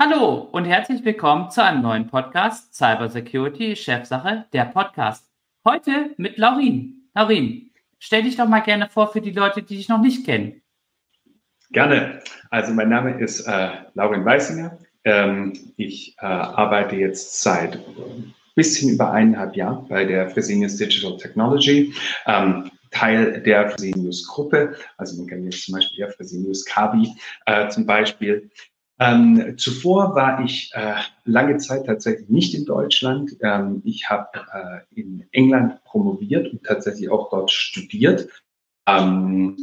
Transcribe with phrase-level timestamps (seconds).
[0.00, 5.26] Hallo und herzlich willkommen zu einem neuen Podcast Cybersecurity Chefsache, der Podcast.
[5.64, 7.08] Heute mit Laurin.
[7.16, 10.62] Laurin, stell dich doch mal gerne vor für die Leute, die dich noch nicht kennen.
[11.72, 12.22] Gerne.
[12.48, 14.78] Also mein Name ist äh, Laurin Weissinger.
[15.02, 21.16] Ähm, ich äh, arbeite jetzt seit ein bisschen über eineinhalb Jahren bei der Fresenius Digital
[21.16, 21.92] Technology.
[22.26, 24.76] Ähm, Teil der Fresenius Gruppe.
[24.96, 27.12] Also man kann jetzt zum Beispiel ja Fresenius Kabi
[27.46, 28.48] äh, zum Beispiel.
[29.00, 33.36] Ähm, zuvor war ich äh, lange Zeit tatsächlich nicht in Deutschland.
[33.42, 38.28] Ähm, ich habe äh, in England promoviert und tatsächlich auch dort studiert.
[38.86, 39.56] Ähm,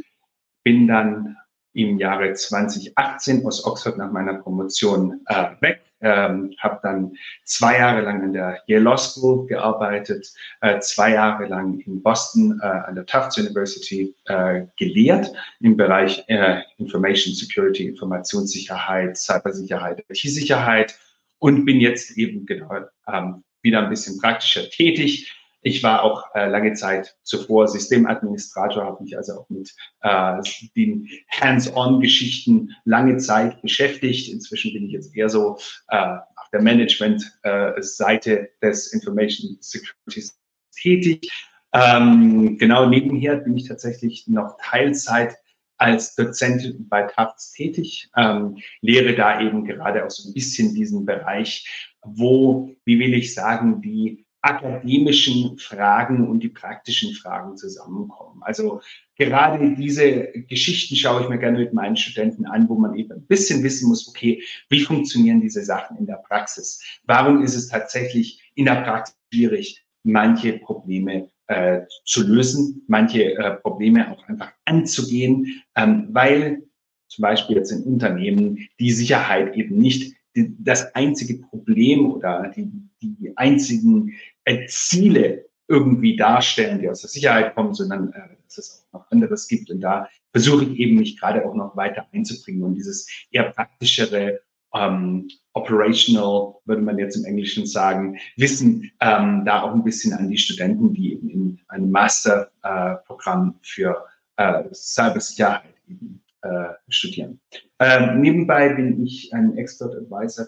[0.63, 1.37] bin dann
[1.75, 5.81] im Jahre 2018 aus Oxford nach meiner Promotion äh, weg.
[6.01, 7.13] Ähm, habe dann
[7.45, 12.59] zwei Jahre lang an der Yale Law School gearbeitet, äh, zwei Jahre lang in Boston
[12.61, 20.95] äh, an der Tufts University äh, gelehrt im Bereich äh, Information Security, Informationssicherheit, Cybersicherheit, IT-Sicherheit
[21.39, 22.71] und bin jetzt eben genau
[23.11, 25.33] ähm, wieder ein bisschen praktischer tätig
[25.65, 30.39] ich war auch äh, lange Zeit zuvor Systemadministrator, habe mich also auch mit äh,
[30.75, 34.31] den Hands-on-Geschichten lange Zeit beschäftigt.
[34.31, 40.29] Inzwischen bin ich jetzt eher so äh, auf der Management-Seite des Information Security
[40.71, 41.31] tätig.
[41.73, 45.35] Ähm, genau nebenher bin ich tatsächlich noch Teilzeit
[45.77, 51.07] als Dozent bei Tafts tätig, ähm, lehre da eben gerade auch so ein bisschen diesen
[51.07, 58.43] Bereich, wo, wie will ich sagen, die akademischen Fragen und die praktischen Fragen zusammenkommen.
[58.43, 58.81] Also
[59.17, 63.25] gerade diese Geschichten schaue ich mir gerne mit meinen Studenten an, wo man eben ein
[63.25, 66.81] bisschen wissen muss, okay, wie funktionieren diese Sachen in der Praxis?
[67.05, 73.55] Warum ist es tatsächlich in der Praxis schwierig, manche Probleme äh, zu lösen, manche äh,
[73.55, 76.63] Probleme auch einfach anzugehen, ähm, weil
[77.07, 82.69] zum Beispiel jetzt in Unternehmen die Sicherheit eben nicht das einzige Problem oder die,
[83.01, 84.13] die einzigen
[84.45, 89.11] äh, Ziele irgendwie darstellen, die aus der Sicherheit kommen, sondern äh, dass es auch noch
[89.11, 89.69] anderes gibt.
[89.69, 94.41] Und da versuche ich eben mich gerade auch noch weiter einzubringen und dieses eher praktischere
[94.73, 100.29] ähm, operational, würde man jetzt im Englischen sagen, Wissen ähm, da auch ein bisschen an
[100.29, 104.05] die Studenten, die eben in einem Masterprogramm äh, für
[104.35, 107.39] äh, Cybersicherheit eben äh, studieren.
[107.79, 110.47] Ähm, nebenbei bin ich ein Expert Advisor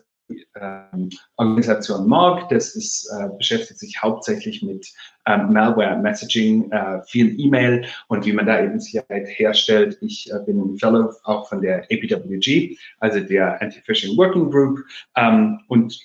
[0.55, 2.49] ähm, Organisation Morg.
[2.49, 4.87] Das ist, äh, beschäftigt sich hauptsächlich mit
[5.25, 9.97] ähm, Malware Messaging, äh, viel E-Mail und wie man da eben Sicherheit herstellt.
[10.01, 14.79] Ich äh, bin ein Fellow auch von der APWG, also der Anti-Phishing Working Group
[15.15, 15.97] ähm, und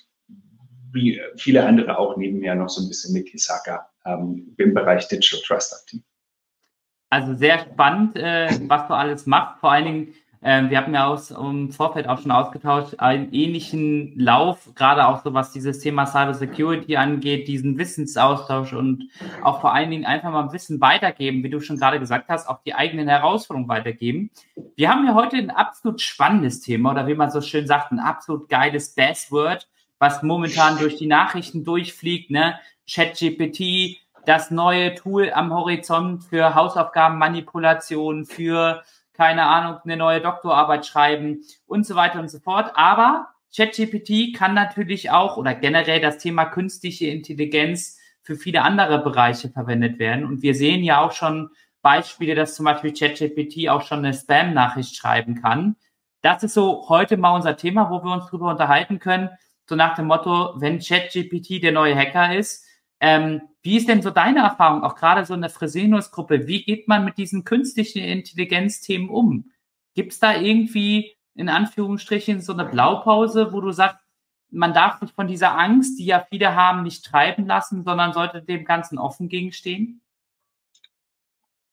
[0.91, 5.39] wie viele andere auch nebenher noch so ein bisschen mit Hisaka ähm, im Bereich Digital
[5.45, 6.01] Trust aktiv.
[7.09, 9.59] Also sehr spannend, äh, was du alles machst.
[9.59, 10.13] Vor allen Dingen
[10.45, 15.23] ähm, wir haben ja aus, im Vorfeld auch schon ausgetauscht, einen ähnlichen Lauf, gerade auch
[15.23, 19.09] so was dieses Thema Cyber Security angeht, diesen Wissensaustausch und
[19.41, 22.61] auch vor allen Dingen einfach mal Wissen weitergeben, wie du schon gerade gesagt hast, auch
[22.63, 24.31] die eigenen Herausforderungen weitergeben.
[24.75, 27.99] Wir haben ja heute ein absolut spannendes Thema oder wie man so schön sagt, ein
[27.99, 32.59] absolut geiles Buzzword, was momentan durch die Nachrichten durchfliegt, ne?
[32.89, 41.41] ChatGPT, das neue Tool am Horizont für Hausaufgabenmanipulation, für keine Ahnung, eine neue Doktorarbeit schreiben
[41.65, 42.71] und so weiter und so fort.
[42.75, 49.49] Aber ChatGPT kann natürlich auch oder generell das Thema künstliche Intelligenz für viele andere Bereiche
[49.49, 50.25] verwendet werden.
[50.25, 51.49] Und wir sehen ja auch schon
[51.81, 55.75] Beispiele, dass zum Beispiel ChatGPT auch schon eine Spam-Nachricht schreiben kann.
[56.21, 59.29] Das ist so heute mal unser Thema, wo wir uns drüber unterhalten können.
[59.67, 62.65] So nach dem Motto, wenn ChatGPT der neue Hacker ist,
[63.01, 66.47] ähm, wie ist denn so deine Erfahrung, auch gerade so in der Fresenius-Gruppe?
[66.47, 69.51] Wie geht man mit diesen künstlichen Intelligenzthemen um?
[69.93, 74.03] Gibt es da irgendwie in Anführungsstrichen so eine Blaupause, wo du sagst,
[74.51, 78.43] man darf sich von dieser Angst, die ja viele haben, nicht treiben lassen, sondern sollte
[78.43, 80.01] dem Ganzen offen gegenstehen?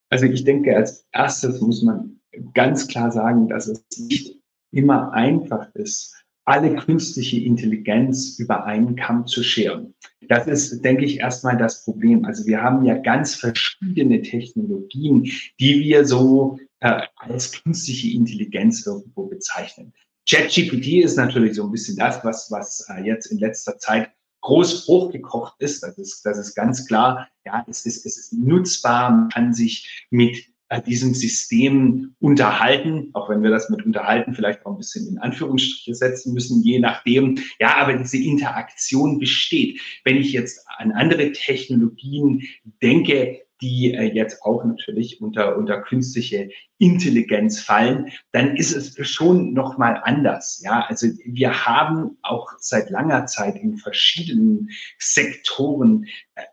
[0.09, 2.21] Also ich denke, als erstes muss man
[2.55, 4.37] ganz klar sagen, dass es nicht
[4.71, 9.95] immer einfach ist, alle künstliche Intelligenz über einen Kamm zu scheren.
[10.29, 12.25] Das ist, denke ich, erstmal das Problem.
[12.25, 19.27] Also wir haben ja ganz verschiedene Technologien, die wir so äh, als künstliche Intelligenz irgendwo
[19.27, 19.93] bezeichnen.
[20.29, 24.11] ChatGPT ist natürlich so ein bisschen das, was, was äh, jetzt in letzter Zeit
[24.43, 25.83] groß hochgekocht ist.
[25.83, 27.29] Das ist, das ist ganz klar.
[27.45, 29.11] Ja, es ist, es ist nutzbar.
[29.11, 34.72] Man kann sich mit diesem System unterhalten, auch wenn wir das mit unterhalten vielleicht auch
[34.72, 37.38] ein bisschen in Anführungsstriche setzen müssen, je nachdem.
[37.58, 39.81] Ja, aber diese Interaktion besteht.
[40.05, 42.43] Wenn ich jetzt an andere Technologien
[42.82, 49.52] denke, die äh, jetzt auch natürlich unter, unter künstliche Intelligenz fallen, dann ist es schon
[49.52, 50.62] nochmal anders.
[50.64, 56.06] Ja, also wir haben auch seit langer Zeit in verschiedenen Sektoren
[56.37, 56.44] äh,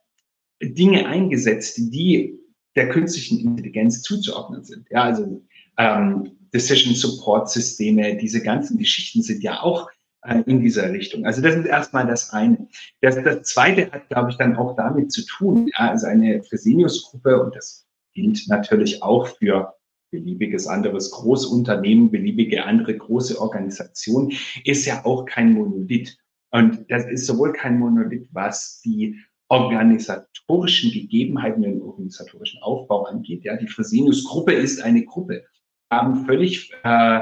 [0.62, 2.40] Dinge eingesetzt, die
[2.78, 4.88] der künstlichen Intelligenz zuzuordnen sind.
[4.90, 5.44] Ja, also
[5.78, 9.90] ähm, Decision Support Systeme, diese ganzen Geschichten sind ja auch
[10.24, 11.26] äh, in dieser Richtung.
[11.26, 12.68] Also das ist erstmal das eine.
[13.02, 17.42] Das, das zweite hat, glaube ich, dann auch damit zu tun, ja, also eine Fresenius-Gruppe,
[17.44, 19.74] und das gilt natürlich auch für
[20.12, 24.32] beliebiges anderes Großunternehmen, beliebige andere große Organisation,
[24.64, 26.18] ist ja auch kein Monolith.
[26.52, 33.44] Und das ist sowohl kein Monolith, was die organisatorischen Gegebenheiten, den organisatorischen Aufbau angeht.
[33.44, 35.46] Ja, die Fresenius-Gruppe ist eine Gruppe.
[35.90, 37.22] Wir haben völlig äh,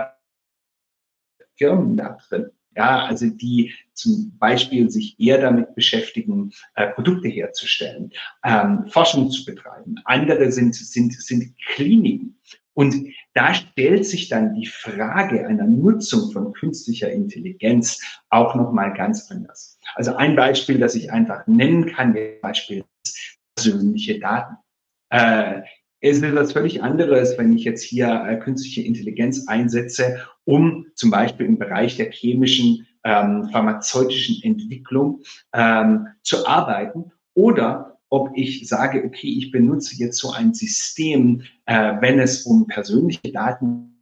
[1.57, 2.49] Firmen da drin.
[2.75, 8.11] Ja, also die zum Beispiel sich eher damit beschäftigen, äh, Produkte herzustellen,
[8.43, 9.95] ähm, Forschung zu betreiben.
[10.03, 12.37] Andere sind, sind, sind Kliniken.
[12.73, 19.31] Und da stellt sich dann die Frage einer Nutzung von künstlicher Intelligenz auch nochmal ganz
[19.31, 19.74] anders.
[19.93, 22.83] Also ein Beispiel, das ich einfach nennen kann, der Beispiel
[23.55, 24.57] persönliche Daten.
[25.09, 25.61] Äh,
[26.01, 31.09] es ist etwas völlig anderes, wenn ich jetzt hier äh, künstliche Intelligenz einsetze, um zum
[31.09, 35.21] Beispiel im Bereich der chemischen, ähm, pharmazeutischen Entwicklung
[35.53, 41.93] ähm, zu arbeiten oder ob ich sage, okay, ich benutze jetzt so ein System, äh,
[41.99, 43.95] wenn es um persönliche Daten,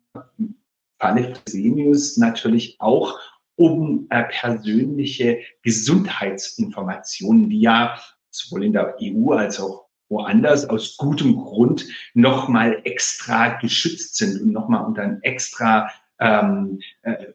[1.00, 3.20] Falle Fresenius natürlich auch
[3.56, 11.36] um äh, persönliche Gesundheitsinformationen, die ja sowohl in der EU als auch woanders aus gutem
[11.36, 15.90] Grund nochmal extra geschützt sind und nochmal unter ein extra
[16.20, 17.28] ähm, äh,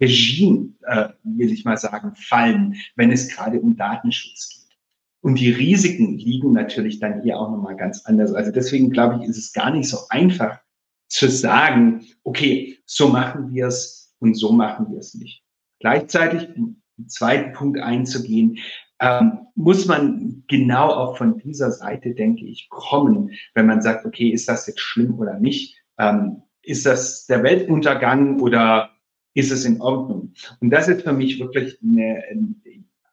[0.00, 4.78] Regime, äh, will ich mal sagen, fallen, wenn es gerade um Datenschutz geht.
[5.20, 8.32] Und die Risiken liegen natürlich dann hier auch nochmal ganz anders.
[8.32, 10.60] Also deswegen glaube ich, ist es gar nicht so einfach
[11.08, 15.42] zu sagen, okay, so machen wir es und so machen wir es nicht.
[15.80, 18.58] Gleichzeitig, den zweiten Punkt einzugehen,
[19.00, 24.30] ähm, muss man genau auch von dieser Seite, denke ich, kommen, wenn man sagt, okay,
[24.30, 25.80] ist das jetzt schlimm oder nicht?
[25.98, 28.90] Ähm, ist das der Weltuntergang oder
[29.34, 30.34] ist es in Ordnung?
[30.60, 32.24] Und das ist für mich wirklich eine,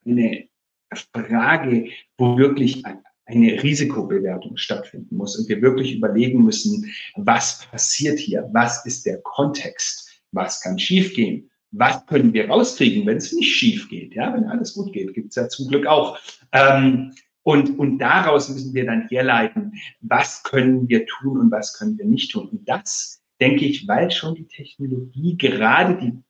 [0.06, 0.48] eine
[0.94, 2.84] Frage, wo wirklich
[3.26, 8.50] eine Risikobewertung stattfinden muss und wir wirklich überlegen müssen, was passiert hier?
[8.54, 10.22] Was ist der Kontext?
[10.32, 11.50] Was kann schiefgehen?
[11.78, 14.16] Was können wir rauskriegen, wenn es nicht schief geht?
[14.16, 16.18] Ja, wenn alles gut geht, gibt es ja zum Glück auch.
[16.52, 17.14] Ähm,
[17.44, 22.06] und, und daraus müssen wir dann herleiten, was können wir tun und was können wir
[22.06, 22.50] nicht tun.
[22.50, 26.24] Und das, denke ich, weil schon die Technologie gerade die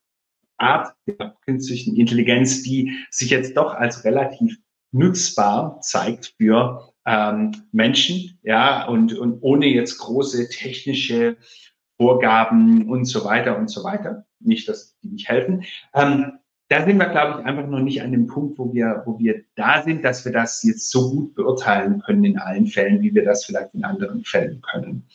[0.58, 4.58] Art der künstlichen Intelligenz, die sich jetzt doch als relativ
[4.92, 11.38] nutzbar zeigt für ähm, Menschen, ja, und, und ohne jetzt große technische
[11.98, 14.26] Vorgaben und so weiter und so weiter.
[14.46, 15.64] Nicht, dass die nicht helfen.
[15.94, 19.20] Ähm, da sind wir, glaube ich, einfach noch nicht an dem Punkt, wo wir, wo
[19.20, 23.14] wir da sind, dass wir das jetzt so gut beurteilen können in allen Fällen, wie
[23.14, 25.08] wir das vielleicht in anderen Fällen können.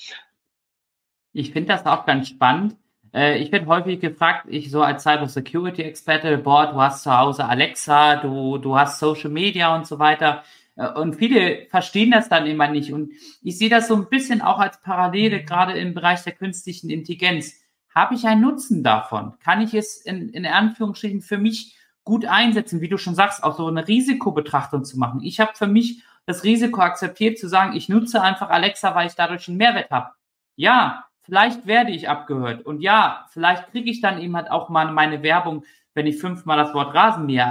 [1.32, 2.76] Ich finde das auch ganz spannend,
[3.12, 7.16] äh, ich bin häufig gefragt, ich so als Cyber Security Experte, boah, du hast zu
[7.16, 10.44] Hause Alexa, du, du hast Social Media und so weiter.
[10.76, 12.92] Äh, und viele verstehen das dann immer nicht.
[12.92, 13.12] Und
[13.42, 17.59] ich sehe das so ein bisschen auch als Parallele, gerade im Bereich der künstlichen Intelligenz.
[17.94, 19.34] Habe ich einen Nutzen davon?
[19.40, 23.56] Kann ich es in, in Anführungsstrichen für mich gut einsetzen, wie du schon sagst, auch
[23.56, 25.20] so eine Risikobetrachtung zu machen?
[25.22, 29.14] Ich habe für mich das Risiko akzeptiert, zu sagen, ich nutze einfach Alexa, weil ich
[29.14, 30.10] dadurch einen Mehrwert habe.
[30.54, 32.64] Ja, vielleicht werde ich abgehört.
[32.64, 36.56] Und ja, vielleicht kriege ich dann eben halt auch mal meine Werbung, wenn ich fünfmal
[36.56, 37.46] das Wort Rasenmäher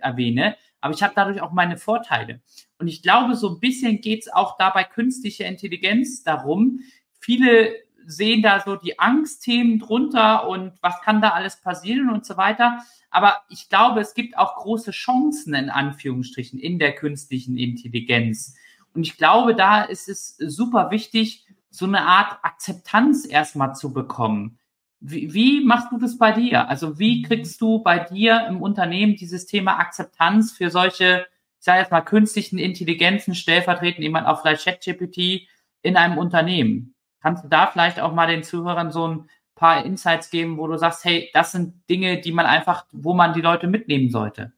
[0.00, 0.56] erwähne.
[0.80, 2.40] Aber ich habe dadurch auch meine Vorteile.
[2.78, 6.80] Und ich glaube, so ein bisschen geht es auch dabei künstliche Intelligenz darum.
[7.20, 7.74] Viele
[8.06, 12.78] sehen da so die Angstthemen drunter und was kann da alles passieren und so weiter.
[13.10, 18.54] Aber ich glaube, es gibt auch große Chancen in Anführungsstrichen in der künstlichen Intelligenz.
[18.94, 24.58] Und ich glaube, da ist es super wichtig, so eine Art Akzeptanz erstmal zu bekommen.
[25.00, 26.68] Wie, wie machst du das bei dir?
[26.68, 31.26] Also wie kriegst du bei dir im Unternehmen dieses Thema Akzeptanz für solche,
[31.58, 35.48] ich sage jetzt mal, künstlichen Intelligenzen, stellvertretend jemand auch vielleicht ChatGPT
[35.82, 36.94] in einem Unternehmen?
[37.20, 40.78] Kannst du da vielleicht auch mal den Zuhörern so ein paar Insights geben, wo du
[40.78, 44.52] sagst, hey, das sind Dinge, die man einfach, wo man die Leute mitnehmen sollte?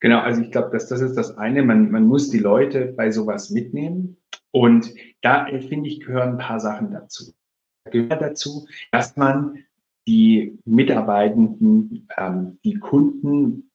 [0.00, 1.62] Genau, also ich glaube, dass das ist das eine.
[1.62, 4.16] Man, man muss die Leute bei sowas mitnehmen.
[4.50, 7.32] Und da äh, finde ich, gehören ein paar Sachen dazu.
[7.84, 9.64] Da gehört dazu, dass man
[10.08, 13.70] die Mitarbeitenden, ähm, die Kunden,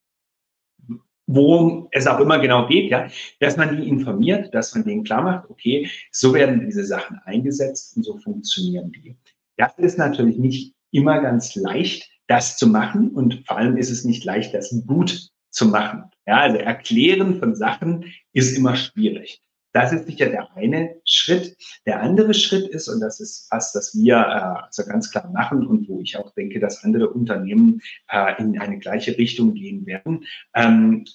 [1.28, 3.08] worum es auch immer genau geht, ja,
[3.40, 7.96] dass man die informiert, dass man denen klar macht, okay, so werden diese Sachen eingesetzt
[7.96, 9.16] und so funktionieren die.
[9.58, 14.04] Das ist natürlich nicht immer ganz leicht, das zu machen und vor allem ist es
[14.04, 16.04] nicht leicht, das gut zu machen.
[16.26, 19.42] Ja, also erklären von Sachen ist immer schwierig.
[19.74, 21.56] Das ist sicher der eine Schritt.
[21.86, 25.66] Der andere Schritt ist, und das ist was, das wir äh, also ganz klar machen
[25.66, 30.26] und wo ich auch denke, dass andere Unternehmen äh, in eine gleiche Richtung gehen werden.
[30.56, 31.06] Ähm,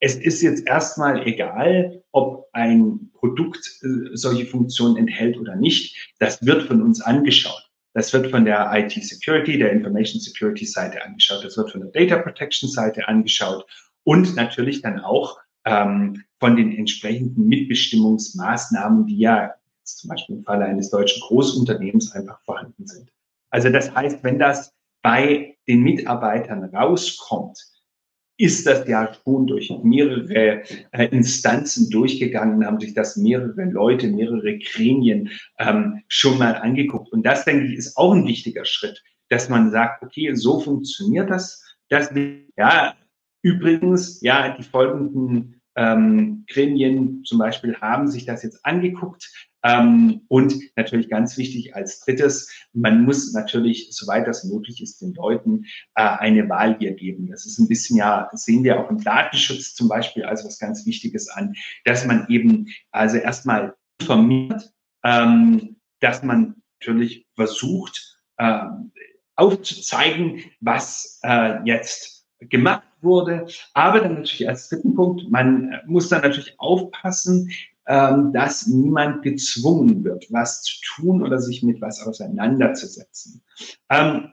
[0.00, 6.12] es ist jetzt erstmal egal, ob ein Produkt äh, solche Funktionen enthält oder nicht.
[6.18, 7.70] Das wird von uns angeschaut.
[7.94, 11.44] Das wird von der IT Security, der Information Security Seite angeschaut.
[11.44, 13.64] Das wird von der Data Protection Seite angeschaut
[14.02, 20.66] und natürlich dann auch ähm, von den entsprechenden Mitbestimmungsmaßnahmen, die ja zum Beispiel im Falle
[20.66, 23.10] eines deutschen Großunternehmens einfach vorhanden sind.
[23.48, 24.70] Also das heißt, wenn das
[25.00, 27.58] bei den Mitarbeitern rauskommt,
[28.36, 34.58] ist das ja schon durch mehrere äh, Instanzen durchgegangen, haben sich das mehrere Leute, mehrere
[34.58, 37.10] Gremien ähm, schon mal angeguckt.
[37.10, 41.30] Und das, denke ich, ist auch ein wichtiger Schritt, dass man sagt, okay, so funktioniert
[41.30, 41.64] das.
[41.88, 42.12] Das,
[42.58, 42.96] ja,
[43.40, 49.30] übrigens, ja, die folgenden ähm, Gremien zum Beispiel haben sich das jetzt angeguckt.
[49.64, 55.14] Ähm, und natürlich ganz wichtig als drittes, man muss natürlich, soweit das möglich ist, den
[55.14, 55.64] Leuten
[55.94, 57.28] äh, eine Wahl hier geben.
[57.30, 60.84] Das ist ein bisschen ja, sehen wir auch im Datenschutz zum Beispiel als was ganz
[60.84, 61.54] Wichtiges an,
[61.86, 64.70] dass man eben also erstmal informiert,
[65.02, 68.66] ähm, dass man natürlich versucht, äh,
[69.36, 73.46] aufzuzeigen, was äh, jetzt gemacht wurde.
[73.74, 77.50] Aber dann natürlich als dritten Punkt, man muss dann natürlich aufpassen,
[77.86, 83.42] ähm, dass niemand gezwungen wird, was zu tun oder sich mit was auseinanderzusetzen.
[83.90, 84.30] Ähm,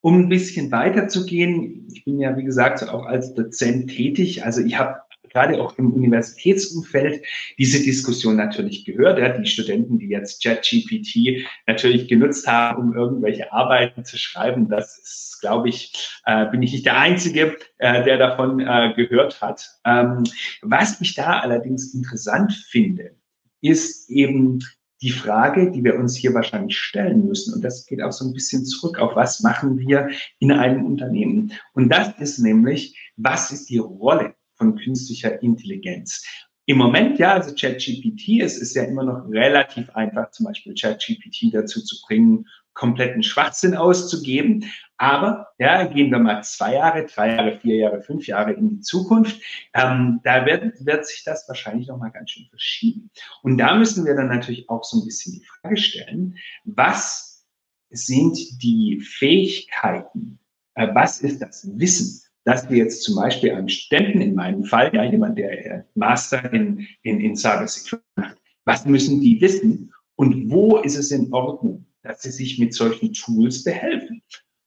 [0.00, 4.44] um ein bisschen weiterzugehen, ich bin ja, wie gesagt, auch als Dozent tätig.
[4.44, 5.00] Also ich habe
[5.32, 7.24] gerade auch im Universitätsumfeld
[7.58, 9.18] diese Diskussion natürlich gehört.
[9.18, 14.98] Ja, die Studenten, die jetzt ChatGPT natürlich genutzt haben, um irgendwelche Arbeiten zu schreiben, das
[14.98, 15.92] ist, glaube ich,
[16.24, 19.68] äh, bin ich nicht der Einzige, äh, der davon äh, gehört hat.
[19.84, 20.24] Ähm,
[20.62, 23.16] was ich da allerdings interessant finde,
[23.60, 24.60] ist eben
[25.02, 28.32] die Frage, die wir uns hier wahrscheinlich stellen müssen, und das geht auch so ein
[28.32, 31.52] bisschen zurück auf, was machen wir in einem Unternehmen?
[31.74, 36.24] Und das ist nämlich, was ist die Rolle von künstlicher Intelligenz.
[36.66, 41.52] Im Moment, ja, also ChatGPT, es ist ja immer noch relativ einfach, zum Beispiel ChatGPT
[41.52, 44.64] dazu zu bringen, kompletten Schwachsinn auszugeben.
[44.96, 48.80] Aber ja, gehen wir mal zwei Jahre, drei Jahre, vier Jahre, fünf Jahre in die
[48.80, 49.42] Zukunft.
[49.74, 53.10] Ähm, da wird, wird sich das wahrscheinlich noch mal ganz schön verschieben.
[53.42, 57.44] Und da müssen wir dann natürlich auch so ein bisschen die Frage stellen, was
[57.90, 60.38] sind die Fähigkeiten,
[60.74, 64.90] äh, was ist das Wissen, dass wir jetzt zum Beispiel einem Studenten, in meinem Fall,
[64.94, 70.50] ja, jemand, der Master in, in, in Cyber Security macht, was müssen die wissen und
[70.50, 74.22] wo ist es in Ordnung, dass sie sich mit solchen Tools behelfen?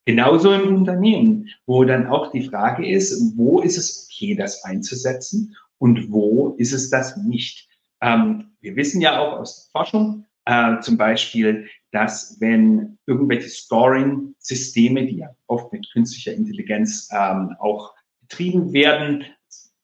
[0.06, 5.56] Genauso im Unternehmen, wo dann auch die Frage ist, wo ist es okay, das einzusetzen
[5.80, 7.68] und wo ist es das nicht?
[8.02, 15.06] Ähm, wir wissen ja auch aus der Forschung, äh, zum Beispiel, dass wenn irgendwelche Scoring-Systeme,
[15.06, 19.26] die ja oft mit künstlicher Intelligenz ähm, auch betrieben werden,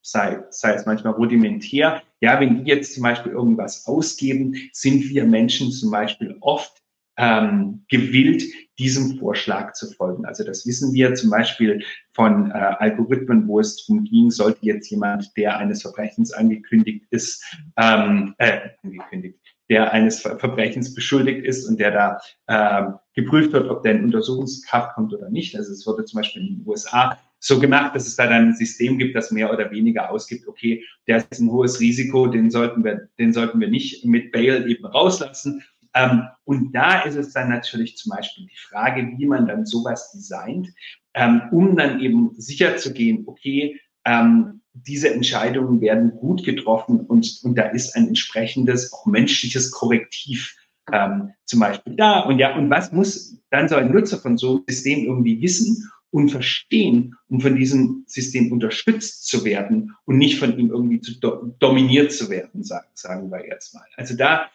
[0.02, 5.26] sei, sei es manchmal rudimentär, ja, wenn die jetzt zum Beispiel irgendwas ausgeben, sind wir
[5.26, 6.82] Menschen zum Beispiel oft
[7.18, 8.44] ähm, gewillt,
[8.80, 10.26] diesem Vorschlag zu folgen.
[10.26, 14.90] Also das wissen wir zum Beispiel von äh, Algorithmen, wo es darum ging, sollte jetzt
[14.90, 17.44] jemand, der eines Verbrechens angekündigt ist,
[17.78, 19.40] ähm, äh, angekündigt,
[19.72, 24.94] der eines Verbrechens beschuldigt ist und der da äh, geprüft wird, ob der in Untersuchungskraft
[24.96, 25.56] kommt oder nicht.
[25.56, 28.56] Also es wurde zum Beispiel in den USA so gemacht, dass es da dann ein
[28.56, 32.84] System gibt, das mehr oder weniger ausgibt, okay, der ist ein hohes Risiko, den sollten
[32.84, 35.64] wir, den sollten wir nicht mit Bail eben rauslassen.
[35.94, 40.12] Ähm, und da ist es dann natürlich zum Beispiel die Frage, wie man dann sowas
[40.12, 40.68] designt,
[41.14, 47.40] ähm, um dann eben sicher zu gehen, okay, ähm, diese Entscheidungen werden gut getroffen und,
[47.44, 50.56] und da ist ein entsprechendes, auch menschliches Korrektiv
[50.92, 52.22] ähm, zum Beispiel da.
[52.22, 55.90] Und ja, und was muss dann so ein Nutzer von so einem System irgendwie wissen
[56.10, 61.20] und verstehen, um von diesem System unterstützt zu werden und nicht von ihm irgendwie zu
[61.20, 63.86] do dominiert zu werden, sagen, sagen wir jetzt mal.
[63.96, 64.50] Also da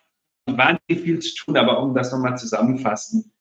[0.46, 3.32] wahnsinnig viel zu tun, aber um das nochmal zusammenfassen,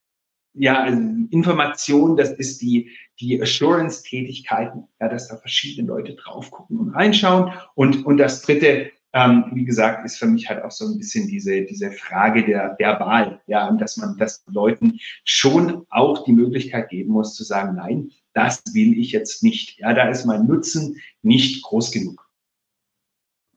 [0.54, 0.98] ja, also
[1.32, 7.54] Information, das ist die, die Assurance-Tätigkeiten, ja, dass da verschiedene Leute drauf gucken und reinschauen.
[7.76, 11.28] Und, und das dritte, ähm, wie gesagt, ist für mich halt auch so ein bisschen
[11.28, 16.90] diese, diese Frage der, der Wahl, ja, dass man das Leuten schon auch die Möglichkeit
[16.90, 19.80] geben muss zu sagen, nein, das will ich jetzt nicht.
[19.80, 22.26] Ja, da ist mein Nutzen nicht groß genug.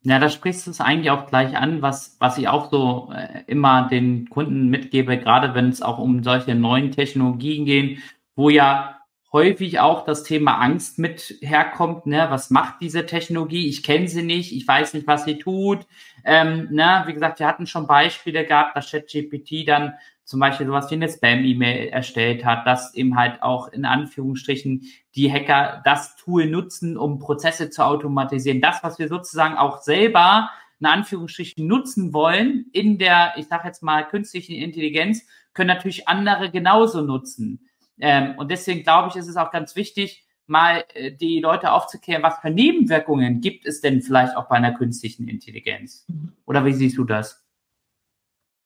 [0.03, 3.43] Ja, da sprichst du es eigentlich auch gleich an, was, was ich auch so äh,
[3.49, 7.99] immer den Kunden mitgebe, gerade wenn es auch um solche neuen Technologien geht,
[8.37, 8.98] wo ja
[9.33, 12.07] häufig auch das Thema Angst mit herkommt.
[12.07, 12.27] Ne?
[12.31, 13.69] Was macht diese Technologie?
[13.69, 15.87] Ich kenne sie nicht, ich weiß nicht, was sie tut.
[16.25, 17.03] Ähm, ne?
[17.07, 19.95] Wie gesagt, wir hatten schon Beispiele gehabt, dass ChatGPT dann
[20.25, 24.83] zum Beispiel sowas wie eine Spam-E-Mail erstellt hat, dass eben halt auch in Anführungsstrichen
[25.15, 28.61] die Hacker das Tool nutzen, um Prozesse zu automatisieren.
[28.61, 33.83] Das, was wir sozusagen auch selber in Anführungsstrichen nutzen wollen in der, ich sage jetzt
[33.83, 37.68] mal, künstlichen Intelligenz, können natürlich andere genauso nutzen.
[38.01, 42.23] Ähm, und deswegen glaube ich, ist es auch ganz wichtig, mal äh, die Leute aufzuklären,
[42.23, 46.07] was für Nebenwirkungen gibt es denn vielleicht auch bei einer künstlichen Intelligenz?
[46.47, 47.45] Oder wie siehst du das?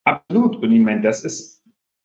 [0.04, 0.56] Absolut.
[0.56, 1.62] Und ich meine, das ist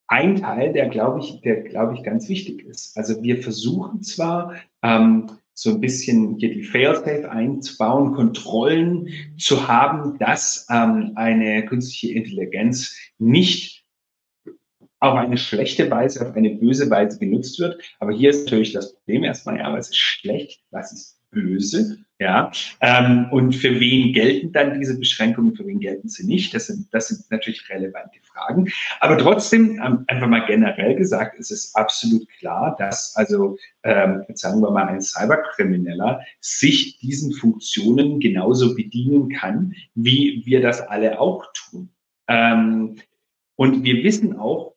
[0.08, 2.98] ein Teil, der glaube ich, der glaube ich ganz wichtig ist.
[2.98, 10.18] Also wir versuchen zwar ähm, so ein bisschen hier die Failsafe einzubauen, Kontrollen zu haben,
[10.20, 13.77] dass ähm, eine künstliche Intelligenz nicht
[15.00, 17.82] auf eine schlechte Weise, auf eine böse Weise genutzt wird.
[18.00, 22.52] Aber hier ist natürlich das Problem erstmal, ja, was ist schlecht, was ist böse, ja.
[22.82, 26.54] Ähm, und für wen gelten dann diese Beschränkungen, für wen gelten sie nicht?
[26.54, 28.72] Das sind, das sind natürlich relevante Fragen.
[29.02, 34.62] Aber trotzdem, ähm, einfach mal generell gesagt, ist es absolut klar, dass also, ähm, sagen
[34.62, 41.46] wir mal, ein Cyberkrimineller sich diesen Funktionen genauso bedienen kann, wie wir das alle auch
[41.54, 41.90] tun.
[42.28, 42.96] Ähm,
[43.56, 44.77] und wir wissen auch,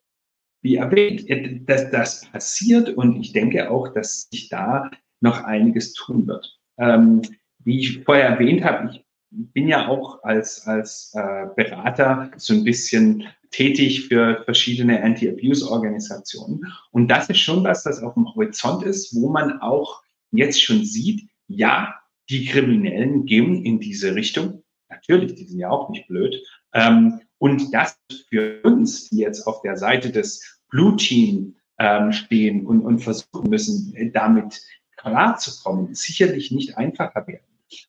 [0.62, 1.24] wie erwähnt,
[1.68, 4.90] dass das passiert und ich denke auch, dass sich da
[5.20, 6.58] noch einiges tun wird.
[6.78, 7.22] Ähm,
[7.64, 12.64] wie ich vorher erwähnt habe, ich bin ja auch als, als äh, Berater so ein
[12.64, 16.72] bisschen tätig für verschiedene Anti-Abuse-Organisationen.
[16.92, 20.84] Und das ist schon was, das auf dem Horizont ist, wo man auch jetzt schon
[20.84, 21.94] sieht, ja,
[22.28, 24.62] die Kriminellen gehen in diese Richtung.
[24.88, 26.36] Natürlich, die sind ja auch nicht blöd.
[26.72, 27.98] Ähm, und das
[28.28, 33.48] für uns, die jetzt auf der Seite des Blue Team ähm, stehen und, und versuchen
[33.48, 34.60] müssen, damit
[34.98, 37.46] klarzukommen, sicherlich nicht einfacher werden.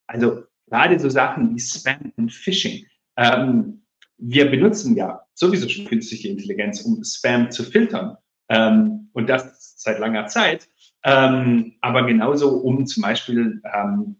[0.07, 2.85] Also gerade so Sachen wie Spam und Phishing.
[3.17, 3.81] Ähm,
[4.17, 8.15] wir benutzen ja sowieso schon künstliche Intelligenz, um Spam zu filtern.
[8.47, 10.69] Ähm, und das seit langer Zeit.
[11.03, 14.15] Ähm, aber genauso, um zum Beispiel ähm,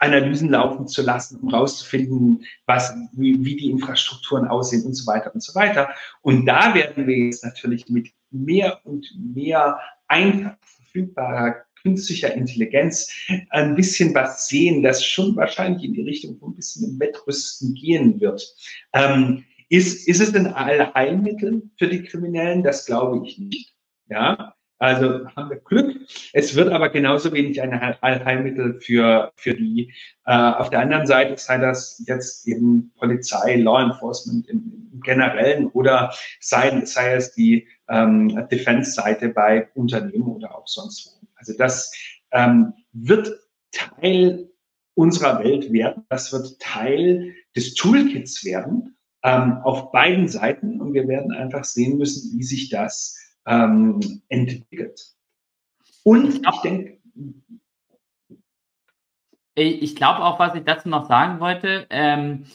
[0.00, 5.32] Analysen laufen zu lassen, um rauszufinden, was, wie, wie die Infrastrukturen aussehen und so weiter
[5.34, 5.90] und so weiter.
[6.22, 13.10] Und da werden wir jetzt natürlich mit mehr und mehr einfach verfügbarer künstlicher Intelligenz
[13.50, 17.74] ein bisschen was sehen, das schon wahrscheinlich in die Richtung von ein bisschen im Wettrüsten
[17.74, 18.42] gehen wird.
[18.92, 22.62] Ähm, ist, ist es ein Allheilmittel für die Kriminellen?
[22.62, 23.74] Das glaube ich nicht.
[24.08, 25.94] Ja, also haben wir Glück.
[26.32, 29.92] Es wird aber genauso wenig ein Allheilmittel für, für die.
[30.24, 35.66] Äh, auf der anderen Seite sei das jetzt eben Polizei, Law Enforcement im, im Generellen
[35.66, 41.26] oder sei, sei es die ähm, Defense-Seite bei Unternehmen oder auch sonst wo.
[41.36, 41.92] Also das
[42.32, 43.38] ähm, wird
[43.72, 44.48] Teil
[44.94, 46.06] unserer Welt werden.
[46.08, 51.98] Das wird Teil des Toolkits werden ähm, auf beiden Seiten und wir werden einfach sehen
[51.98, 55.00] müssen, wie sich das ähm, entwickelt.
[56.04, 56.98] Und ich denke,
[59.54, 62.46] ich glaube auch, was ich dazu noch sagen wollte, ähm,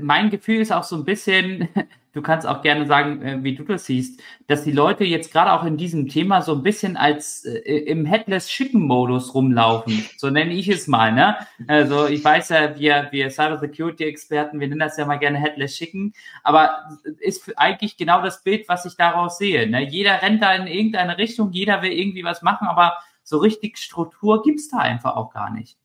[0.00, 1.68] mein Gefühl ist auch so ein bisschen,
[2.12, 5.52] du kannst auch gerne sagen, äh, wie du das siehst, dass die Leute jetzt gerade
[5.52, 10.04] auch in diesem Thema so ein bisschen als äh, im Headless Chicken Modus rumlaufen.
[10.16, 11.36] So nenne ich es mal, ne?
[11.66, 15.38] Also ich weiß ja, wir, wir Cyber Security Experten, wir nennen das ja mal gerne
[15.38, 19.68] Headless Chicken, aber ist eigentlich genau das Bild, was ich daraus sehe.
[19.68, 19.88] Ne?
[19.88, 24.42] Jeder rennt da in irgendeine Richtung, jeder will irgendwie was machen, aber so richtig Struktur
[24.42, 25.76] gibt's da einfach auch gar nicht.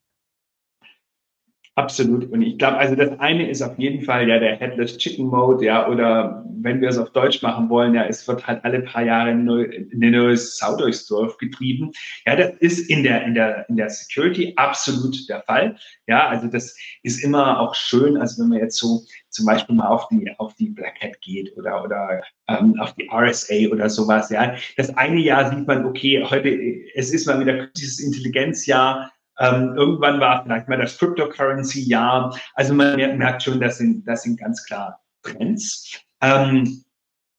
[1.78, 2.32] Absolut.
[2.32, 5.64] Und ich glaube, also das eine ist auf jeden Fall ja der Headless Chicken Mode,
[5.64, 9.04] ja, oder wenn wir es auf Deutsch machen wollen, ja, es wird halt alle paar
[9.04, 11.92] Jahre eine neue Sau durchs Dorf getrieben.
[12.26, 15.78] Ja, das ist in der, in der, in der Security absolut der Fall.
[16.08, 19.88] Ja, also das ist immer auch schön, also wenn man jetzt so zum Beispiel mal
[19.88, 24.32] auf die, auf die Black Hat geht oder, oder ähm, auf die RSA oder sowas,
[24.32, 24.56] ja.
[24.78, 26.50] Das eine Jahr sieht man, okay, heute,
[26.96, 32.38] es ist mal wieder dieses Intelligenzjahr, ähm, irgendwann war vielleicht mal das Cryptocurrency-Jahr.
[32.54, 36.02] Also man merkt schon, das sind, das sind ganz klar Trends.
[36.22, 36.84] Ähm,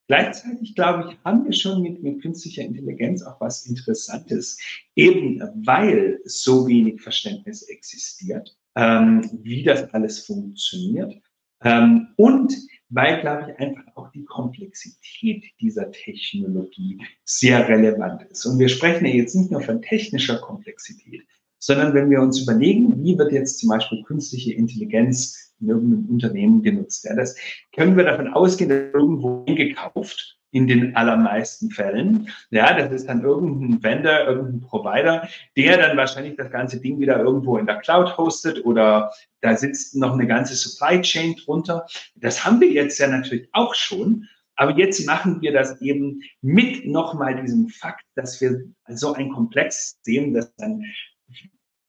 [0.09, 4.59] Gleichzeitig, glaube ich, haben wir schon mit, mit künstlicher Intelligenz auch was Interessantes,
[4.97, 11.15] eben weil so wenig Verständnis existiert, ähm, wie das alles funktioniert.
[11.63, 12.55] Ähm, und
[12.89, 18.47] weil, glaube ich, einfach auch die Komplexität dieser Technologie sehr relevant ist.
[18.47, 21.27] Und wir sprechen ja jetzt nicht nur von technischer Komplexität,
[21.59, 26.63] sondern wenn wir uns überlegen, wie wird jetzt zum Beispiel künstliche Intelligenz in irgendeinem Unternehmen
[26.63, 27.05] genutzt.
[27.05, 27.37] Ja, das
[27.75, 32.31] können wir davon ausgehen, dass irgendwo eingekauft in den allermeisten Fällen.
[32.51, 37.19] Ja, das ist dann irgendein Vendor, irgendein Provider, der dann wahrscheinlich das ganze Ding wieder
[37.19, 41.87] irgendwo in der Cloud hostet oder da sitzt noch eine ganze Supply Chain drunter.
[42.15, 44.27] Das haben wir jetzt ja natürlich auch schon.
[44.57, 50.01] Aber jetzt machen wir das eben mit nochmal diesem Fakt, dass wir so ein Komplex
[50.03, 50.83] sehen, dass dann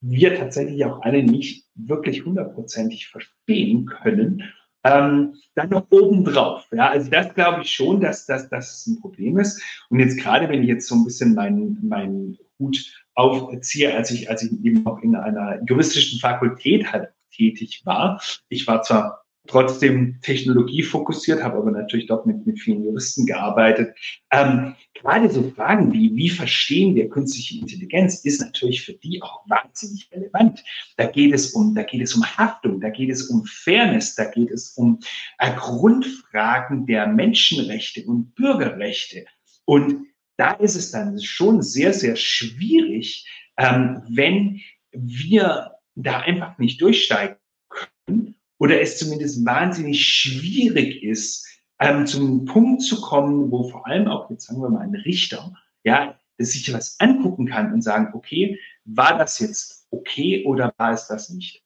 [0.01, 4.43] wir tatsächlich auch alle nicht wirklich hundertprozentig verstehen können,
[4.83, 6.65] ähm, dann noch obendrauf.
[6.71, 9.61] Ja, also das glaube ich schon, dass, dass ein Problem ist.
[9.89, 12.77] Und jetzt gerade, wenn ich jetzt so ein bisschen meinen mein Hut
[13.13, 18.21] aufziehe, als ich, als ich eben noch in einer juristischen Fakultät halt tätig war.
[18.47, 23.95] Ich war zwar trotzdem technologiefokussiert, habe aber natürlich dort mit, mit vielen Juristen gearbeitet.
[24.31, 29.41] Ähm, gerade so Fragen wie, wie verstehen wir künstliche Intelligenz, ist natürlich für die auch
[29.49, 30.63] wahnsinnig relevant.
[30.97, 34.25] Da geht es um, da geht es um Haftung, da geht es um Fairness, da
[34.25, 34.99] geht es um
[35.39, 39.25] äh, Grundfragen der Menschenrechte und Bürgerrechte.
[39.65, 40.05] Und
[40.37, 47.35] da ist es dann schon sehr, sehr schwierig, ähm, wenn wir da einfach nicht durchsteigen
[47.67, 51.47] können oder es zumindest wahnsinnig schwierig ist,
[51.79, 55.53] ähm, zum Punkt zu kommen, wo vor allem auch, jetzt sagen wir mal, ein Richter,
[55.83, 61.07] ja, sich was angucken kann und sagen, okay, war das jetzt okay oder war es
[61.07, 61.63] das nicht?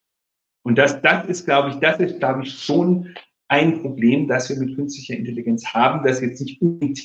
[0.64, 3.14] Und das, das ist, glaube ich, das ist, glaube ich, schon
[3.48, 7.02] ein Problem, das wir mit künstlicher Intelligenz haben, dass jetzt nicht unbedingt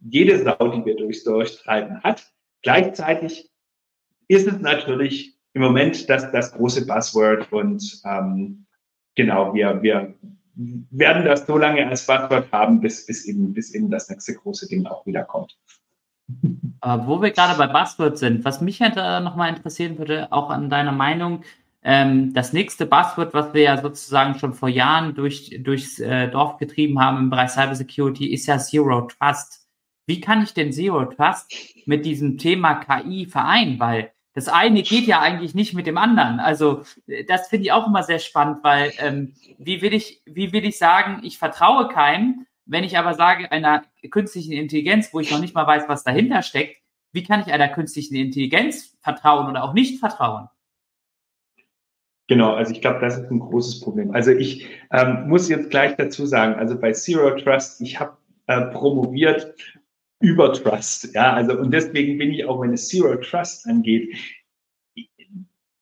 [0.00, 2.30] jede Sau, die wir durchs Durchtreiben hat.
[2.62, 3.50] Gleichzeitig
[4.28, 8.66] ist es natürlich im Moment das, das große Buzzword und ähm,
[9.16, 10.14] genau, wir, wir
[10.54, 14.68] werden das so lange als Buzzword haben, bis, bis, eben, bis eben das nächste große
[14.68, 15.56] Ding auch wieder kommt.
[16.80, 20.50] Aber wo wir gerade bei Buzzword sind, was mich halt äh, nochmal interessieren würde, auch
[20.50, 21.42] an deiner Meinung,
[21.82, 26.58] ähm, das nächste Buzzword, was wir ja sozusagen schon vor Jahren durch, durchs äh, Dorf
[26.58, 29.68] getrieben haben im Bereich Cybersecurity, ist ja Zero Trust.
[30.06, 31.52] Wie kann ich denn Zero Trust
[31.86, 33.78] mit diesem Thema KI vereinen?
[33.78, 36.40] Weil das eine geht ja eigentlich nicht mit dem anderen.
[36.40, 36.82] Also
[37.26, 40.76] das finde ich auch immer sehr spannend, weil ähm, wie will ich, wie will ich
[40.76, 45.54] sagen, ich vertraue keinem, wenn ich aber sage einer künstlichen Intelligenz, wo ich noch nicht
[45.54, 46.76] mal weiß, was dahinter steckt,
[47.12, 50.50] wie kann ich einer künstlichen Intelligenz vertrauen oder auch nicht vertrauen?
[52.28, 54.10] Genau, also ich glaube, das ist ein großes Problem.
[54.10, 58.18] Also ich ähm, muss jetzt gleich dazu sagen, also bei Zero Trust, ich habe
[58.48, 59.54] äh, promoviert
[60.20, 61.14] über Trust.
[61.14, 64.16] Ja, also und deswegen bin ich auch, wenn es Zero Trust angeht,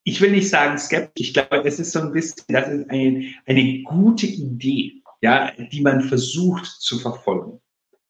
[0.07, 1.29] ich will nicht sagen skeptisch.
[1.29, 5.81] Ich glaube, es ist so ein bisschen, das ist eine, eine gute Idee, ja, die
[5.81, 7.61] man versucht zu verfolgen.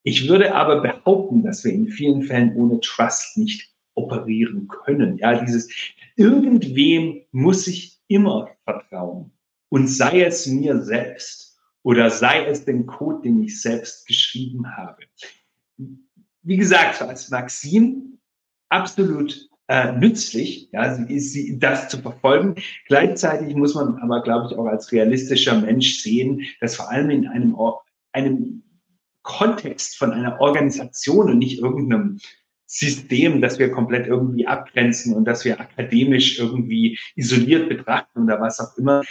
[0.02, 5.18] Ich würde aber behaupten, dass wir in vielen Fällen ohne Trust nicht operieren können.
[5.18, 5.70] Ja, dieses
[6.16, 9.30] irgendwem muss ich immer vertrauen
[9.68, 15.04] und sei es mir selbst oder sei es dem Code, den ich selbst geschrieben habe
[16.44, 18.18] wie gesagt, als Maxim
[18.68, 22.57] absolut äh, nützlich, ja, sie, sie, das zu verfolgen.
[22.87, 27.26] Gleichzeitig muss man aber, glaube ich, auch als realistischer Mensch sehen, dass vor allem in
[27.26, 27.57] einem,
[28.12, 28.62] einem
[29.22, 32.20] Kontext von einer Organisation und nicht irgendeinem
[32.66, 38.61] System, das wir komplett irgendwie abgrenzen und das wir akademisch irgendwie isoliert betrachten oder was
[38.61, 39.02] auch immer,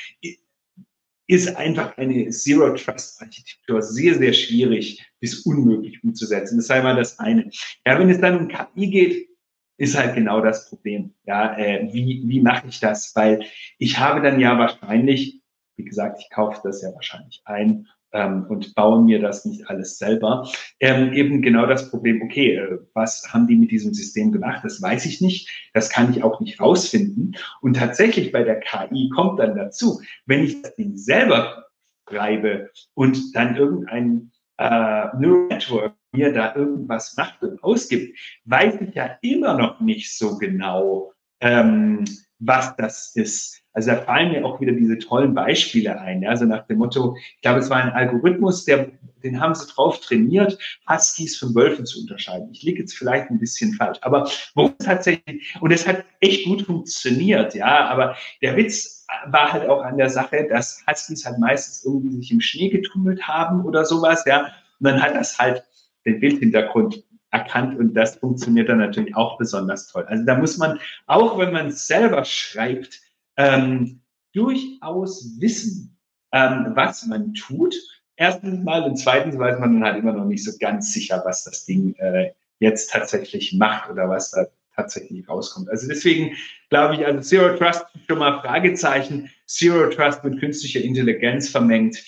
[1.34, 6.58] ist einfach eine Zero Trust Architektur sehr, sehr schwierig bis unmöglich umzusetzen.
[6.58, 7.50] Das sei mal das eine.
[7.86, 9.30] Ja, wenn es dann um KI geht,
[9.78, 11.16] ist halt genau das Problem.
[11.26, 13.16] Ja, äh, wie, wie mache ich das?
[13.16, 13.46] Weil
[13.80, 15.42] ich habe dann ja wahrscheinlich,
[15.76, 19.98] wie gesagt, ich kaufe das ja wahrscheinlich ein ähm, und baue mir das nicht alles
[19.98, 20.48] selber.
[20.80, 24.62] Ähm, eben genau das Problem, okay, äh, was haben die mit diesem System gemacht?
[24.64, 25.50] Das weiß ich nicht.
[25.74, 27.36] Das kann ich auch nicht rausfinden.
[27.62, 31.66] Und tatsächlich bei der KI kommt dann dazu, wenn ich das Ding selber
[32.10, 38.94] schreibe und dann irgendein äh, Neural Network mir da irgendwas macht und ausgibt, weiß ich
[38.94, 42.06] ja immer noch nicht so genau, ähm,
[42.40, 43.62] was das ist.
[43.74, 46.22] Also da fallen mir auch wieder diese tollen Beispiele ein.
[46.22, 46.30] Ja?
[46.30, 48.92] Also nach dem Motto, ich glaube, es war ein Algorithmus, der,
[49.24, 52.50] den haben sie drauf trainiert, Huskies von Wölfen zu unterscheiden.
[52.52, 56.64] Ich liege jetzt vielleicht ein bisschen falsch, aber worum tatsächlich, und es hat echt gut
[56.64, 61.84] funktioniert, ja, aber der Witz war halt auch an der Sache, dass Huskies halt meistens
[61.84, 64.52] irgendwie sich im Schnee getummelt haben oder sowas, ja.
[64.80, 65.64] Und dann hat das halt
[66.06, 70.06] den Bildhintergrund erkannt und das funktioniert dann natürlich auch besonders toll.
[70.08, 73.02] Also da muss man, auch wenn man selber schreibt,
[73.38, 74.02] ähm,
[74.34, 75.98] durchaus wissen,
[76.32, 77.76] ähm, was man tut.
[78.16, 81.44] Erstens mal und zweitens weiß man dann halt immer noch nicht so ganz sicher, was
[81.44, 85.70] das Ding äh, jetzt tatsächlich macht oder was da tatsächlich rauskommt.
[85.70, 86.36] Also deswegen
[86.70, 92.04] glaube ich, also Zero Trust schon mal Fragezeichen, Zero Trust mit künstlicher Intelligenz vermengt,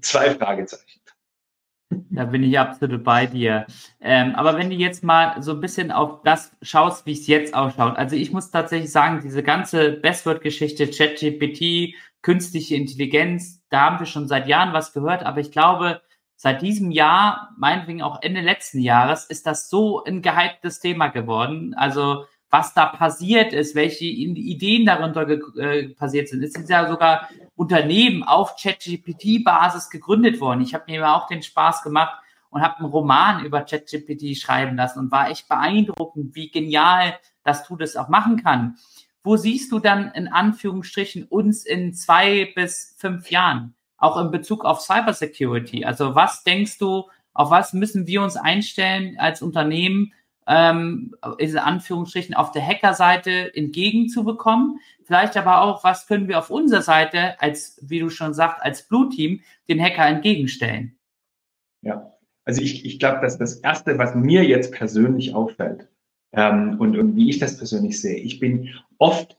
[0.00, 1.00] zwei Fragezeichen.
[1.90, 3.66] Da bin ich absolut bei dir.
[4.00, 7.54] Ähm, aber wenn du jetzt mal so ein bisschen auf das schaust, wie es jetzt
[7.54, 7.96] ausschaut.
[7.96, 14.26] Also ich muss tatsächlich sagen, diese ganze Bestword-Geschichte, ChatGPT, künstliche Intelligenz, da haben wir schon
[14.26, 15.24] seit Jahren was gehört.
[15.24, 16.00] Aber ich glaube,
[16.34, 21.74] seit diesem Jahr, meinetwegen auch Ende letzten Jahres, ist das so ein gehyptes Thema geworden.
[21.74, 26.42] Also was da passiert ist, welche Ideen darunter äh, passiert sind.
[26.42, 30.60] Es sind ja sogar Unternehmen auf ChatGPT-Basis gegründet worden.
[30.60, 32.16] Ich habe mir auch den Spaß gemacht
[32.50, 37.66] und habe einen Roman über ChatGPT schreiben lassen und war echt beeindruckend, wie genial das
[37.66, 38.76] Tool das auch machen kann.
[39.24, 43.74] Wo siehst du dann in Anführungsstrichen uns in zwei bis fünf Jahren?
[43.98, 45.84] Auch in Bezug auf Cybersecurity.
[45.84, 50.12] Also was denkst du, auf was müssen wir uns einstellen als Unternehmen,
[50.46, 54.78] ähm, in Anführungsstrichen auf der Hackerseite entgegenzubekommen.
[55.04, 58.86] Vielleicht aber auch, was können wir auf unserer Seite als, wie du schon sagst, als
[58.88, 60.96] Blue Team den Hacker entgegenstellen?
[61.82, 62.12] Ja,
[62.44, 65.88] also ich, ich glaube, dass das Erste, was mir jetzt persönlich auffällt
[66.32, 69.35] ähm, und, und wie ich das persönlich sehe, ich bin oft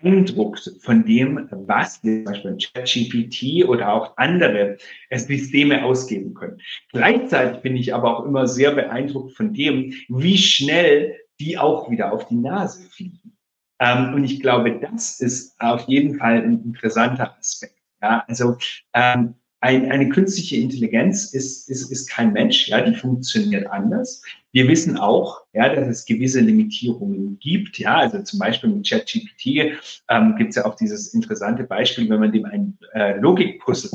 [0.00, 4.76] beeindruckt von dem, was zum Beispiel ChatGPT oder auch andere
[5.10, 6.60] Systeme ausgeben können.
[6.92, 12.12] Gleichzeitig bin ich aber auch immer sehr beeindruckt von dem, wie schnell die auch wieder
[12.12, 13.36] auf die Nase fliegen.
[13.78, 17.74] Ähm, und ich glaube, das ist auf jeden Fall ein interessanter Aspekt.
[18.02, 18.56] Ja, also
[18.94, 19.34] ähm,
[19.66, 24.22] ein, eine künstliche Intelligenz ist, ist, ist kein Mensch, ja, die funktioniert anders.
[24.52, 29.76] Wir wissen auch, ja, dass es gewisse Limitierungen gibt, ja, also zum Beispiel mit ChatGPT
[30.08, 33.90] ähm, gibt es ja auch dieses interessante Beispiel, wenn man dem ein äh, Logikpuzzle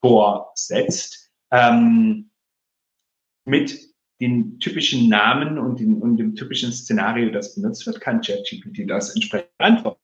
[0.00, 2.28] vorsetzt, ähm,
[3.44, 3.78] mit
[4.20, 9.14] den typischen Namen und, den, und dem typischen Szenario, das benutzt wird, kann ChatGPT das
[9.14, 10.00] entsprechend antworten.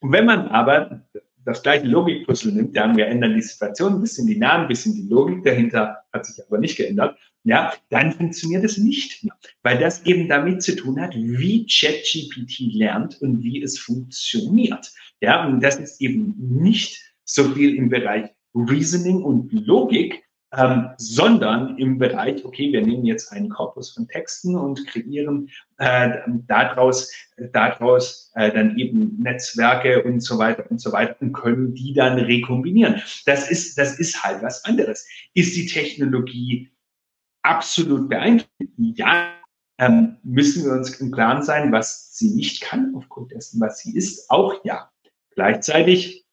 [0.00, 1.02] Und wenn man aber
[1.48, 4.94] das gleiche Logikpuzzle nimmt, ja, wir ändern die Situation ein bisschen, die Namen, ein bisschen
[4.94, 9.78] die Logik dahinter hat sich aber nicht geändert, ja, dann funktioniert es nicht mehr, weil
[9.78, 14.92] das eben damit zu tun hat, wie ChatGPT lernt und wie es funktioniert.
[15.22, 20.22] Ja, und das ist eben nicht so viel im Bereich Reasoning und Logik,
[20.56, 26.20] ähm, sondern im Bereich, okay, wir nehmen jetzt einen Korpus von Texten und kreieren äh,
[26.46, 27.12] daraus,
[27.52, 32.18] daraus äh, dann eben Netzwerke und so weiter und so weiter und können die dann
[32.18, 33.02] rekombinieren.
[33.26, 35.06] Das ist, das ist halt was anderes.
[35.34, 36.70] Ist die Technologie
[37.42, 38.98] absolut beeindruckend?
[38.98, 39.34] Ja,
[39.78, 43.94] ähm, müssen wir uns im Klaren sein, was sie nicht kann, aufgrund dessen, was sie
[43.94, 44.30] ist?
[44.30, 44.90] Auch ja.
[45.34, 46.26] Gleichzeitig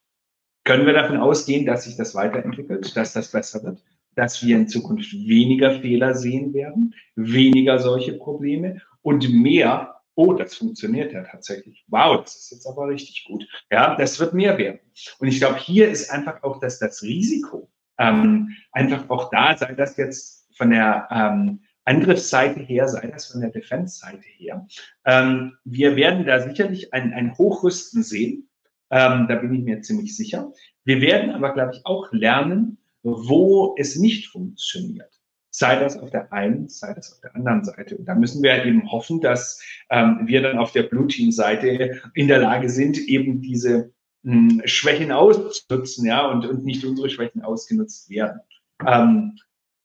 [0.63, 3.83] können wir davon ausgehen, dass sich das weiterentwickelt, dass das besser wird
[4.15, 10.55] dass wir in Zukunft weniger Fehler sehen werden, weniger solche Probleme und mehr, oh, das
[10.55, 11.85] funktioniert ja tatsächlich.
[11.87, 13.45] Wow, das ist jetzt aber richtig gut.
[13.71, 14.79] Ja, das wird mehr werden.
[15.19, 19.73] Und ich glaube, hier ist einfach auch das, das Risiko ähm, einfach auch da, sei
[19.73, 24.67] das jetzt von der ähm, Angriffsseite her, sei das von der Defense-Seite her.
[25.05, 28.49] Ähm, wir werden da sicherlich ein, ein Hochrüsten sehen.
[28.89, 30.51] Ähm, da bin ich mir ziemlich sicher.
[30.83, 35.11] Wir werden aber, glaube ich, auch lernen, wo es nicht funktioniert.
[35.51, 37.95] Sei das auf der einen, sei das auf der anderen Seite.
[37.95, 42.01] Und da müssen wir eben hoffen, dass ähm, wir dann auf der Blue Team Seite
[42.13, 47.09] in der Lage sind, eben diese mh, hm, Schwächen auszunutzen, ja, und, und nicht unsere
[47.09, 48.41] Schwächen ausgenutzt werden.
[48.85, 49.37] Ähm,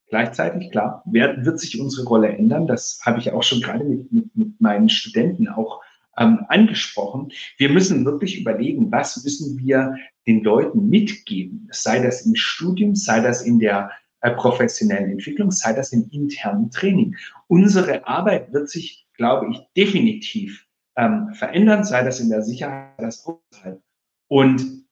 [0.08, 2.66] gleichzeitig, klar, wird, wird sich unsere Rolle ändern.
[2.66, 5.82] Das habe ich auch schon gerade mit, mit, mit meinen Studenten auch
[6.20, 7.32] ähm, angesprochen.
[7.56, 13.20] Wir müssen wirklich überlegen, was müssen wir den Leuten mitgeben, sei das im Studium, sei
[13.20, 17.16] das in der äh, professionellen Entwicklung, sei das im internen Training.
[17.48, 23.26] Unsere Arbeit wird sich, glaube ich, definitiv ähm, verändern, sei das in der Sicherheit, das
[23.26, 23.82] außerhalb.
[24.28, 24.84] Und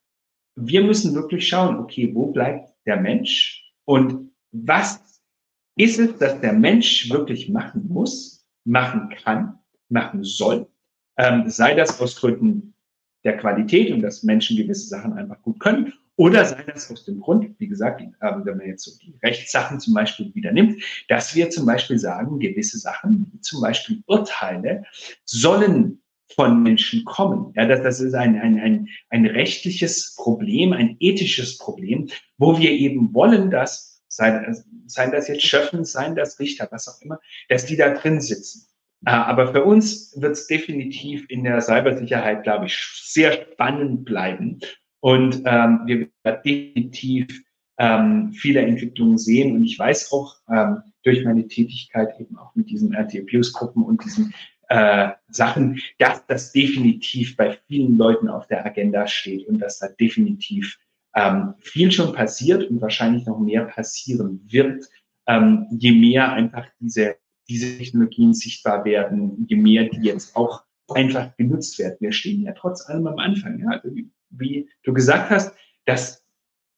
[0.56, 5.22] wir müssen wirklich schauen, okay, wo bleibt der Mensch und was
[5.76, 10.66] ist es, dass der Mensch wirklich machen muss, machen kann, machen soll
[11.18, 12.74] ähm, sei das aus Gründen
[13.24, 17.20] der Qualität und dass Menschen gewisse Sachen einfach gut können oder sei das aus dem
[17.20, 21.35] Grund, wie gesagt, ähm, wenn man jetzt so die Rechtssachen zum Beispiel wieder nimmt, dass
[21.37, 24.83] wir zum Beispiel sagen, gewisse Sachen, wie zum Beispiel Urteile,
[25.24, 26.02] sollen
[26.35, 27.52] von Menschen kommen.
[27.54, 32.70] Ja, das, das ist ein, ein, ein, ein rechtliches Problem, ein ethisches Problem, wo wir
[32.70, 37.64] eben wollen, dass seien, seien das jetzt Schöffen, seien das Richter, was auch immer, dass
[37.64, 38.67] die da drin sitzen.
[39.06, 44.61] Äh, aber für uns wird es definitiv in der Cybersicherheit, glaube ich, sehr spannend bleiben.
[45.00, 47.42] Und ähm, wir werden definitiv
[47.78, 49.56] ähm, viele Entwicklungen sehen.
[49.56, 54.34] Und ich weiß auch ähm, durch meine Tätigkeit eben auch mit diesen Anti-Abuse-Gruppen und diesen
[54.68, 59.88] äh, Sachen, dass das definitiv bei vielen Leuten auf der Agenda steht und dass da
[59.88, 60.78] definitiv
[61.14, 64.84] ähm, viel schon passiert und wahrscheinlich noch mehr passieren wird,
[65.26, 67.16] ähm, je mehr einfach diese,
[67.48, 71.96] diese Technologien sichtbar werden, je mehr die jetzt auch einfach genutzt werden.
[72.00, 73.58] Wir stehen ja trotz allem am Anfang.
[73.61, 73.68] Ja?
[73.70, 73.90] Also
[74.30, 76.24] wie, du gesagt hast, das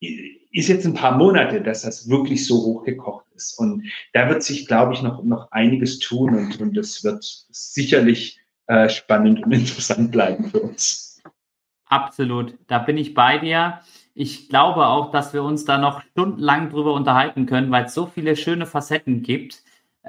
[0.00, 3.58] ist jetzt ein paar Monate, dass das wirklich so hochgekocht ist.
[3.58, 8.40] Und da wird sich, glaube ich, noch, noch einiges tun und, und das wird sicherlich
[8.66, 11.20] äh, spannend und interessant bleiben für uns.
[11.86, 13.80] Absolut, da bin ich bei dir.
[14.14, 18.06] Ich glaube auch, dass wir uns da noch stundenlang drüber unterhalten können, weil es so
[18.06, 19.62] viele schöne Facetten gibt.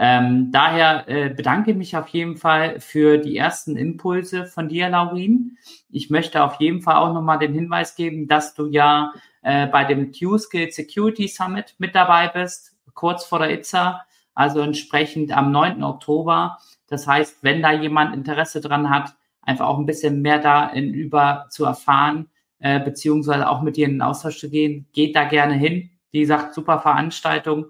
[0.03, 4.89] Ähm, daher äh, bedanke ich mich auf jeden Fall für die ersten Impulse von dir,
[4.89, 5.59] Laurin.
[5.91, 9.83] Ich möchte auf jeden Fall auch nochmal den Hinweis geben, dass du ja äh, bei
[9.83, 14.01] dem Q-Skill Security Summit mit dabei bist, kurz vor der ITSA,
[14.33, 15.83] also entsprechend am 9.
[15.83, 16.57] Oktober.
[16.87, 20.95] Das heißt, wenn da jemand Interesse dran hat, einfach auch ein bisschen mehr da in
[20.95, 25.25] über zu erfahren, äh, beziehungsweise auch mit dir in den Austausch zu gehen, geht da
[25.25, 25.91] gerne hin.
[26.09, 27.67] Wie gesagt, super Veranstaltung.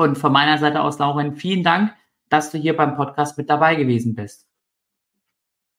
[0.00, 1.92] Und von meiner Seite aus, Lauren, vielen Dank,
[2.30, 4.46] dass du hier beim Podcast mit dabei gewesen bist.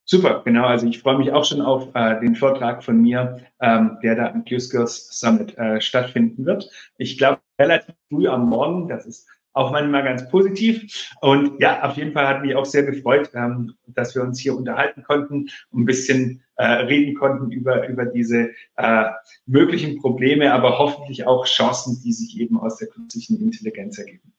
[0.06, 0.68] Super, genau.
[0.68, 4.28] Also ich freue mich auch schon auf äh, den Vortrag von mir, ähm, der da
[4.28, 6.70] am Q-Skills Summit äh, stattfinden wird.
[6.98, 11.12] Ich glaube, relativ früh am Morgen, das ist auch manchmal ganz positiv.
[11.22, 14.56] Und ja, auf jeden Fall hat mich auch sehr gefreut, ähm, dass wir uns hier
[14.56, 19.06] unterhalten konnten und ein bisschen äh, reden konnten über, über diese äh,
[19.46, 24.34] möglichen Probleme, aber hoffentlich auch Chancen, die sich eben aus der künstlichen Intelligenz ergeben.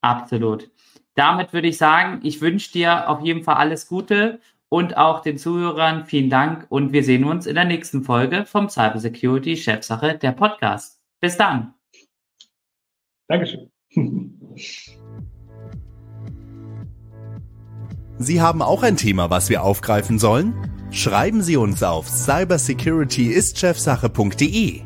[0.00, 0.70] Absolut.
[1.14, 5.36] Damit würde ich sagen, ich wünsche dir auf jeden Fall alles Gute und auch den
[5.36, 10.32] Zuhörern vielen Dank und wir sehen uns in der nächsten Folge vom Cybersecurity Chefsache der
[10.32, 11.02] Podcast.
[11.20, 11.74] Bis dann.
[13.28, 13.70] Dankeschön.
[18.18, 20.52] Sie haben auch ein Thema, was wir aufgreifen sollen?
[20.90, 24.82] Schreiben Sie uns auf cybersecurityistchefsache.de.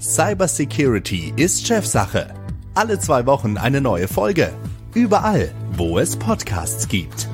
[0.00, 2.32] Cybersecurity ist Chefsache.
[2.74, 4.50] Alle zwei Wochen eine neue Folge.
[4.94, 7.28] Überall, wo es Podcasts gibt.